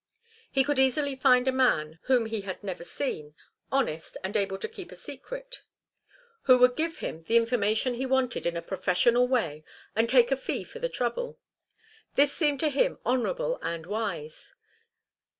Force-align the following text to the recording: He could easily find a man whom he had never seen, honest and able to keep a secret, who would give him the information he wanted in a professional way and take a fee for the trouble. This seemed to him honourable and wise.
He 0.51 0.63
could 0.63 0.79
easily 0.79 1.15
find 1.15 1.47
a 1.47 1.51
man 1.51 1.99
whom 2.05 2.25
he 2.25 2.41
had 2.41 2.63
never 2.63 2.83
seen, 2.83 3.35
honest 3.71 4.17
and 4.23 4.35
able 4.35 4.57
to 4.57 4.67
keep 4.67 4.91
a 4.91 4.95
secret, 4.95 5.61
who 6.45 6.57
would 6.57 6.75
give 6.75 6.97
him 7.05 7.21
the 7.25 7.37
information 7.37 7.93
he 7.93 8.07
wanted 8.07 8.47
in 8.47 8.57
a 8.57 8.63
professional 8.63 9.27
way 9.27 9.63
and 9.95 10.09
take 10.09 10.31
a 10.31 10.37
fee 10.37 10.63
for 10.63 10.79
the 10.79 10.89
trouble. 10.89 11.37
This 12.15 12.33
seemed 12.33 12.59
to 12.61 12.69
him 12.69 12.97
honourable 13.05 13.59
and 13.61 13.85
wise. 13.85 14.55